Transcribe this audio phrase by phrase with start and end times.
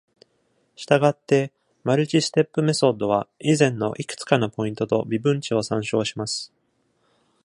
[0.75, 1.53] したがって、
[1.83, 6.51] マルチステップメソッドは、以前のいくつかのポイントと微分値を参照します。